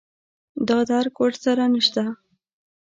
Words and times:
دا 0.67 0.79
درک 0.89 1.15
ور 1.21 1.33
سره 1.43 1.63
نشته 1.73 2.03